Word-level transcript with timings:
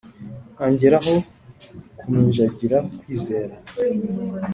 ongeraho 0.65 1.13
kuminjagira 1.97 2.77
kwizera 2.99 3.55